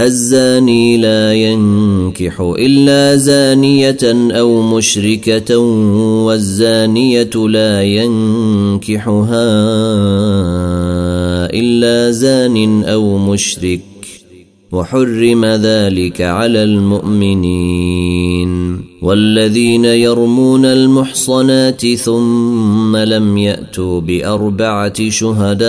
[0.00, 3.98] الزاني لا ينكح إلا زانية
[4.32, 5.58] أو مشركة
[6.26, 9.48] والزانية لا ينكحها
[11.50, 13.80] إلا زان أو مشرك
[14.72, 18.18] وحرم ذلك على المؤمنين.
[19.02, 25.68] والذين يرمون المحصنات ثم لم يأتوا بأربعة شهداء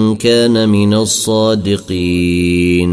[0.23, 2.91] كان من الصادقين.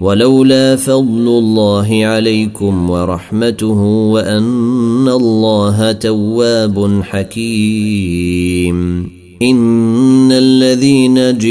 [0.00, 9.08] ولولا فضل الله عليكم ورحمته وأن الله تواب حكيم.
[9.42, 11.48] إن الذين جيءوا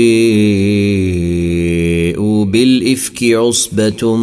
[2.46, 4.16] بالإفك عصبة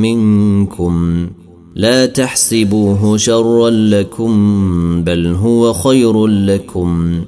[0.00, 1.26] منكم
[1.74, 7.20] لا تحسبوه شرا لكم بل هو خير لكم.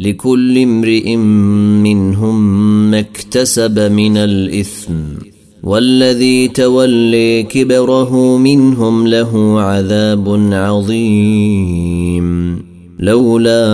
[0.00, 2.60] لكل امرئ منهم
[2.90, 4.94] ما اكتسب من الإثم
[5.62, 12.24] والذي تولي كبره منهم له عذاب عظيم.
[12.98, 13.66] لولا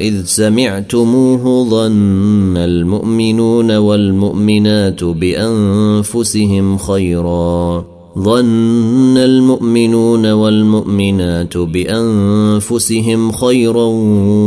[0.00, 7.99] إذ سمعتموه ظن المؤمنون والمؤمنات بأنفسهم خيرا.
[8.18, 13.84] ظن المؤمنون والمؤمنات بأنفسهم خيرا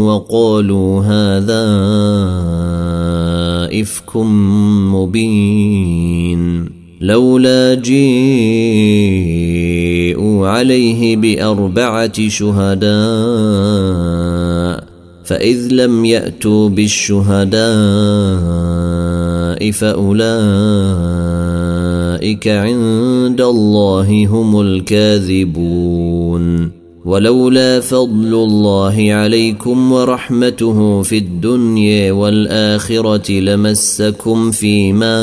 [0.08, 1.64] وقالوا هذا
[3.82, 4.18] إفك
[4.96, 6.70] مبين.
[7.02, 8.08] لولا جيءوا
[10.48, 12.94] عليه بأربعة شهداء
[15.26, 17.64] فإذ لم يأتوا بالشهداء
[19.72, 21.43] فأولئك
[22.24, 26.04] أولئك عند الله هم الكاذبون.
[27.06, 35.20] ولولا فضل الله عليكم ورحمته في الدنيا والآخرة لمسكم فيما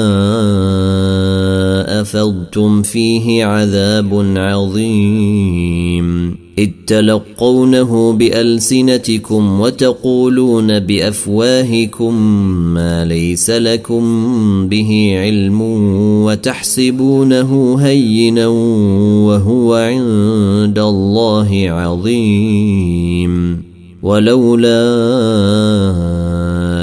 [1.90, 6.36] أفضتم فيه عذاب عظيم.
[6.58, 12.14] اذ تلقونه بألسنتكم وتقولون بأفواهكم
[12.74, 14.02] ما ليس لكم
[14.68, 15.60] به علم
[16.24, 18.46] وتحسبونه هينا
[19.26, 23.62] وهو عند الله عظيم.
[24.02, 24.80] ولولا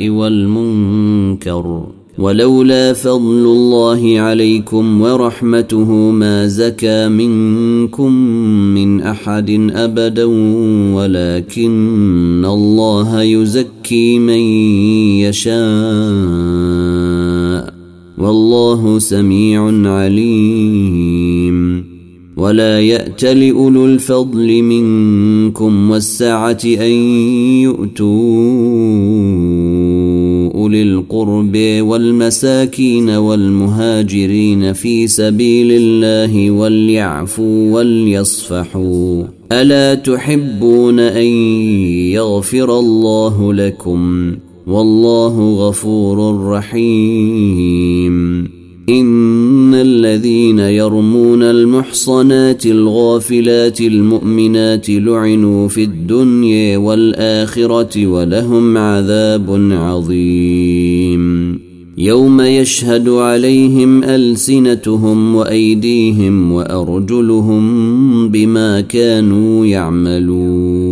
[0.00, 1.86] والمنكر
[2.18, 8.12] ولولا فضل الله عليكم ورحمته ما زكى منكم
[8.74, 10.24] من أحد أبدا
[10.94, 14.40] ولكن الله يزكي من
[15.24, 15.52] يشاء
[18.18, 21.84] والله سميع عليم
[22.36, 26.92] ولا يأت لأولو الفضل منكم والسعة أن
[27.62, 28.22] يؤتوا
[30.72, 39.24] أولي القرب والمساكين والمهاجرين في سبيل الله وليعفوا وليصفحوا.
[39.52, 41.26] ألا تحبون أن
[42.12, 44.34] يغفر الله لكم؟
[44.66, 48.12] والله غفور رحيم.
[48.88, 61.58] إن الذين يرمون المحصنات الغافلات المؤمنات لعنوا في الدنيا والآخرة ولهم عذاب عظيم.
[61.98, 70.91] يوم يشهد عليهم ألسنتهم وأيديهم وأرجلهم بما كانوا يعملون.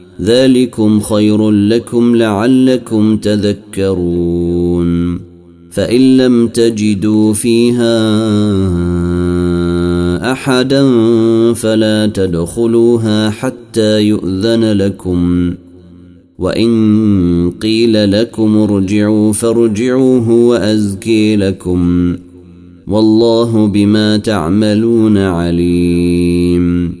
[0.23, 4.81] ذلكم خير لكم لعلكم تذكرون
[5.71, 7.91] فإن لم تجدوا فيها
[10.31, 10.83] أحدا
[11.53, 15.53] فلا تدخلوها حتى يؤذن لكم
[16.39, 22.15] وإن قيل لكم ارجعوا فارجعوا هو ازكي لكم
[22.87, 27.00] والله بما تعملون عليم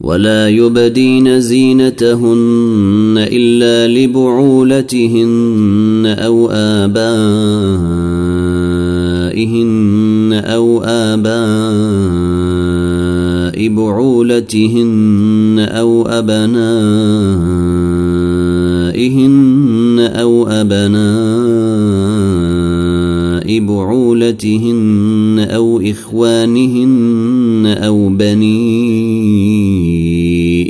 [0.00, 5.26] ولا يبدين زينتهن إلا لبعولتهن
[6.18, 7.00] أو آبائهن
[10.44, 11.30] أو آباء
[13.68, 16.50] بعولتهن أو أبنائهن
[20.14, 22.00] أو أبناء
[23.60, 28.99] بعولتهن أو إخوانهن أو بني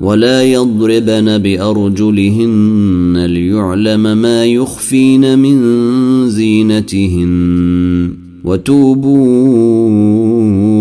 [0.00, 5.60] ولا يضربن بأرجلهن ليعلم ما يخفين من
[6.30, 8.10] زينتهن.
[8.44, 9.90] وتوبوا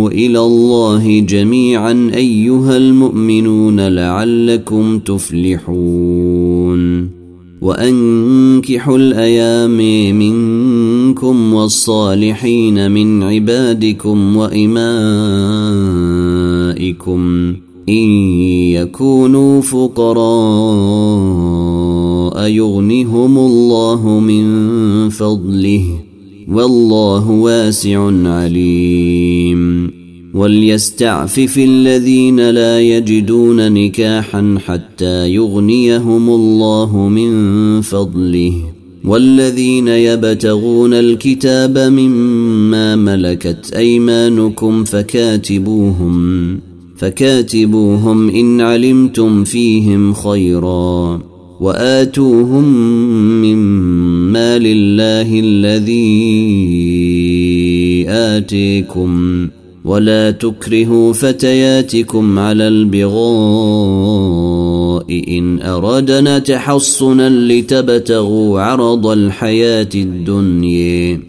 [0.10, 6.80] إلى الله جميعا أيها المؤمنون لعلكم تفلحون.
[7.62, 9.78] وأنكحوا الأيام
[10.20, 15.00] منكم والصالحين من عبادكم وإمائكم.
[17.90, 18.10] إن
[18.72, 20.20] يكونوا فقراء
[22.48, 25.84] يغنهم الله من فضله
[26.52, 29.92] والله واسع عليم.
[30.34, 38.54] وليستعفف الذين لا يجدون نكاحا حتى يغنيهم الله من فضله.
[39.06, 46.69] والذين يبتغون الكتاب مما ملكت أيمانكم فكاتبوهم.
[47.00, 51.22] فكاتبوهم إن علمتم فيهم خيرا
[51.60, 52.64] وآتوهم
[53.42, 53.58] من
[54.32, 56.00] مال الله الذي
[58.10, 59.48] آتيكم
[59.86, 63.20] ولا تكرهوا فتياتكم على البغاء
[65.38, 71.29] إن أردنا تحصنا لتبتغوا عرض الحياة الدنيا.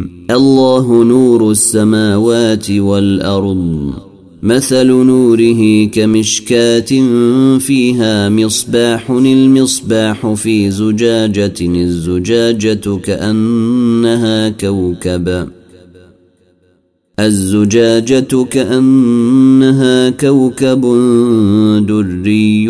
[0.31, 3.93] الله نور السماوات والأرض.
[4.43, 6.91] مثل نوره كمشكاة
[7.57, 15.47] فيها مصباح المصباح في زجاجة الزجاجة كأنها كوكب.
[17.19, 20.81] الزجاجة كأنها كوكب
[21.87, 22.69] دري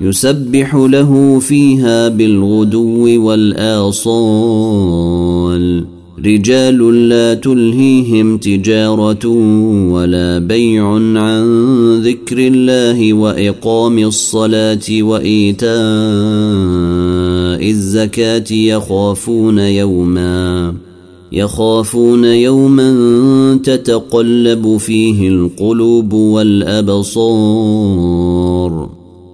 [0.00, 4.80] يسبح له فيها بالغدو والآصال.
[6.24, 9.26] رجال لا تلهيهم تجارة
[9.92, 11.44] ولا بيع عن
[12.04, 15.70] ذكر الله وإقام الصلاة وإيتاء
[17.70, 20.74] الزكاة يخافون يوما
[21.32, 22.90] يخافون يوما
[23.64, 27.30] تتقلب فيه القلوب والأبصار.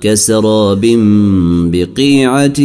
[0.00, 0.86] كسراب
[1.72, 2.60] بقيعة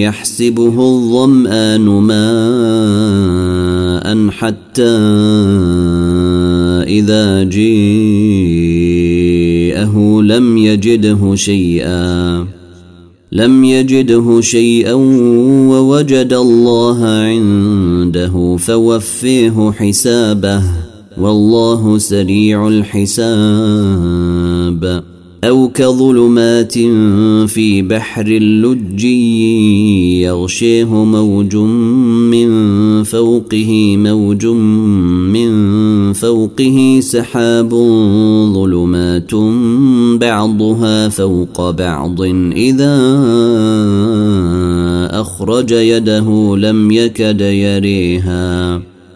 [0.00, 3.34] يحسبه الظمآن ماء
[4.30, 4.96] حتى
[6.88, 7.84] إذا جيءه
[10.22, 12.46] لم يجده شيئا.
[13.32, 14.92] لم يجده شيئا
[15.70, 20.62] ووجد الله عنده فوفيه حسابه.
[21.18, 23.54] والله سريع الحساب.
[25.44, 26.72] أو كظلمات
[27.46, 29.04] في بحر اللج
[30.24, 32.48] يغشيه موج من
[33.02, 35.52] فوقه موج من
[36.12, 37.70] فوقه سحاب
[38.54, 39.34] ظلمات
[40.20, 42.22] بعضها فوق بعض.
[42.56, 42.96] إذا
[45.10, 48.93] أخرج يده لم يكد يريها.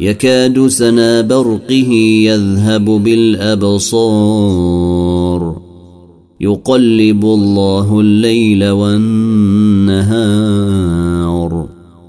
[0.00, 1.92] يكاد سنا برقه
[2.24, 3.96] يذهب بالأبصار.
[6.40, 9.96] يقلب الله الليل والنهار.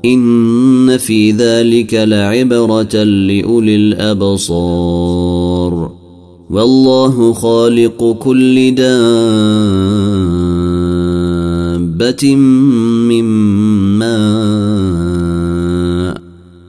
[0.05, 5.91] إن في ذلك لعبرة لأولي الأبصار.
[6.49, 8.85] والله خالق كل دابة
[13.05, 13.23] من
[13.97, 14.96] ماء.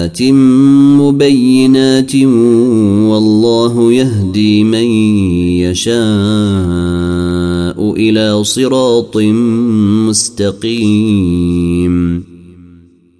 [0.00, 0.22] آيات
[1.00, 2.14] مبينات
[3.10, 4.84] والله يهدي من
[5.60, 5.98] يشاء
[7.96, 9.16] إلى صراط
[10.08, 11.94] مستقيم.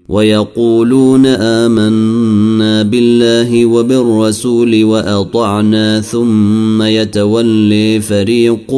[0.08, 8.74] ويقولون آمنا بالله وبالرسول وأطعنا ثم يتولي فريق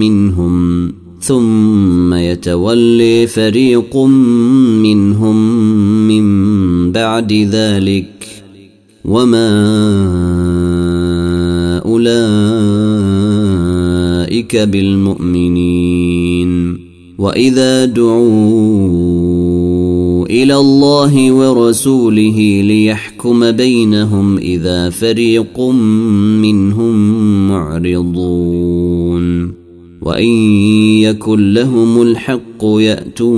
[0.00, 1.05] منهم.
[1.26, 3.96] ثم يتولي فريق
[4.82, 5.36] منهم
[6.08, 8.26] من بعد ذلك.
[9.04, 9.50] وما
[11.86, 12.16] أولئك
[14.56, 16.78] بالمؤمنين.
[17.18, 19.06] وإذا دعوا
[20.26, 25.60] إلى الله ورسوله ليحكم بينهم إذا فريق
[26.40, 26.96] منهم
[27.48, 29.65] معرضون.
[30.06, 30.28] وإن
[31.02, 33.30] يكن لهم الحق يأتوا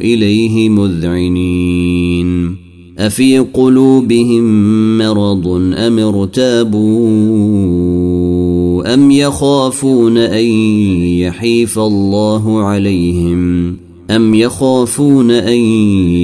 [0.00, 2.56] إليه مذعنين.
[2.98, 6.86] أفي قلوبهم مرض أم ارتابوا
[8.94, 10.44] أم يخافون أن
[11.20, 13.76] يحيف الله عليهم؟
[14.10, 15.58] أم يخافون أن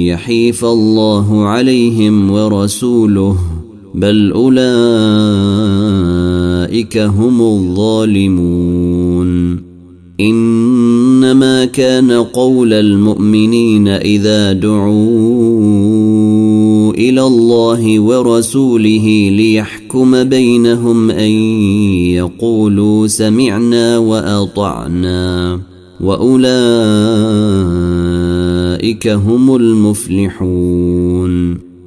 [0.05, 3.62] يحيف الله عليهم ورسوله؟
[3.95, 4.57] بل أولئك
[6.97, 8.93] هم الظالمون
[10.19, 14.93] إنما كان قول المؤمنين إذا دعوا
[16.93, 21.31] إلى الله ورسوله ليحكم بينهم أن
[22.11, 25.59] يقولوا سمعنا وأطعنا
[26.01, 26.47] وأولئك
[29.07, 30.93] هم المفلحون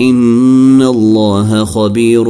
[0.00, 2.24] ان الله خبير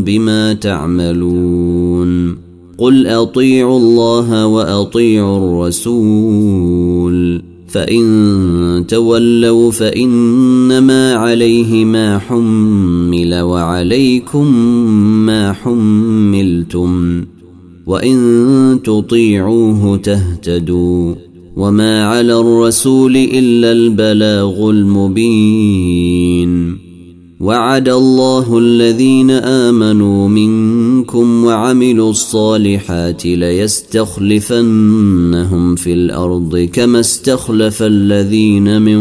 [0.00, 2.36] بما تعملون
[2.78, 14.54] قل اطيعوا الله واطيعوا الرسول فان تولوا فانما عليه ما حمل وعليكم
[15.26, 17.24] ما حملتم
[17.86, 21.14] وان تطيعوه تهتدوا
[21.56, 26.79] وما على الرسول الا البلاغ المبين
[27.40, 34.24] وعد الله الذين آمنوا منكم وعملوا الصالحات ليستخلفنهم
[35.74, 39.00] في الأرض كما استخلف الذين من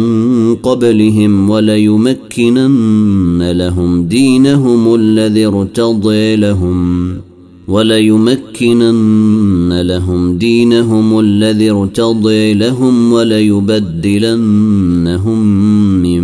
[0.55, 7.19] قبلهم وليمكنن لهم دينهم الذي ارتضي لهم
[7.69, 14.39] وليمكنن لهم دينهم الذي ارتضي لهم وليبدلنهم
[16.01, 16.23] من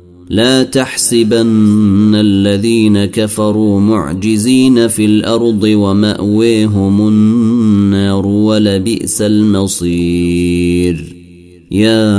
[0.31, 11.15] لا تحسبن الذين كفروا معجزين في الأرض وماويهم النار ولبئس المصير.
[11.71, 12.11] يا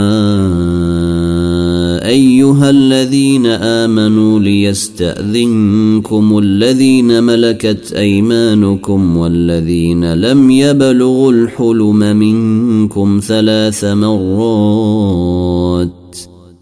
[2.09, 16.02] أيها الذين آمنوا ليستأذنكم الذين ملكت أيمانكم والذين لم يبلغوا الحلم منكم ثلاث مرات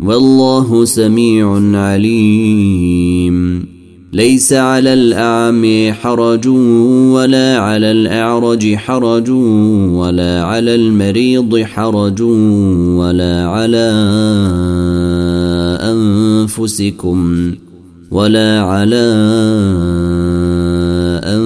[0.00, 3.66] والله سميع عليم.
[4.12, 6.48] ليس على الاعمي حرج
[7.12, 9.30] ولا على الأعرج حرج
[9.90, 13.92] ولا على المريض حرج ولا على
[15.82, 17.52] أنفسكم
[18.10, 19.06] ولا على
[21.24, 21.45] أنفسكم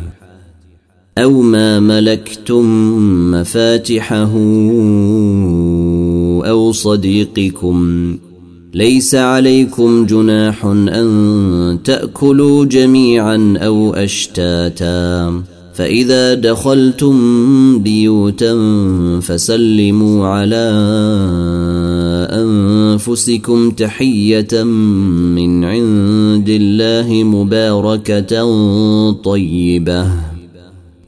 [1.17, 2.65] أو ما ملكتم
[3.31, 4.31] مفاتحه
[6.49, 8.17] أو صديقكم.
[8.73, 15.43] ليس عليكم جناح أن تأكلوا جميعا أو أشتاتا.
[15.73, 17.15] فإذا دخلتم
[17.79, 18.55] بيوتا
[19.21, 20.71] فسلموا على
[22.31, 28.41] أنفسكم تحية من عند الله مباركة
[29.11, 30.30] طيبة.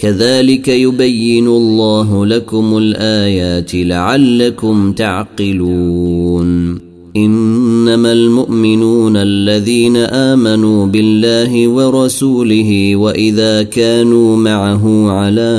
[0.03, 6.79] كذلك يبين الله لكم الآيات لعلكم تعقلون.
[7.15, 15.53] إنما المؤمنون الذين آمنوا بالله ورسوله وإذا كانوا معه على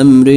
[0.00, 0.30] أمر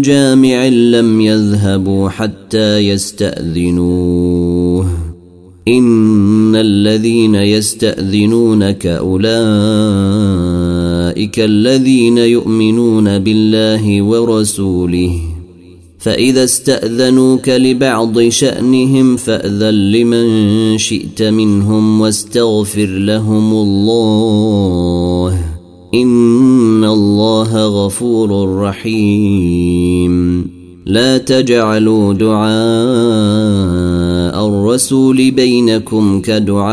[0.00, 4.86] جامع لم يذهبوا حتى يستأذنوه.
[5.68, 10.71] إن الذين يستأذنونك أولئك
[11.38, 15.20] الذين يؤمنون بالله ورسوله
[15.98, 25.38] فاذا استاذنوك لبعض شانهم فاذن لمن شئت منهم واستغفر لهم الله
[25.94, 30.46] ان الله غفور رحيم
[30.86, 32.52] لا تجعلوا دعاء
[34.48, 36.72] الرسول بينكم كدعاء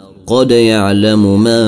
[0.31, 1.61] قد يعلم ما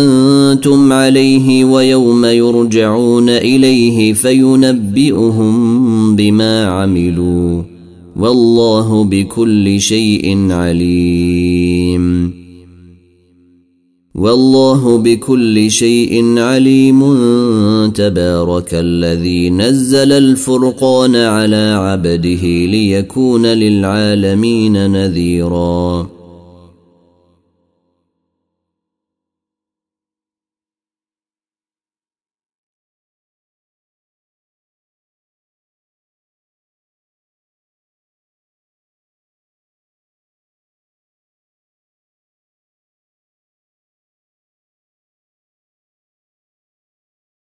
[0.00, 7.62] أنتم عليه ويوم يرجعون إليه فينبئهم بما عملوا
[8.16, 12.32] والله بكل شيء عليم.
[14.14, 17.00] والله بكل شيء عليم.
[17.90, 26.11] تبارك الذي نزل الفرقان على عبده ليكون للعالمين نذيراً.